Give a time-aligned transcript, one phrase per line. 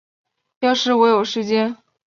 [0.61, 1.77] 要是我有时间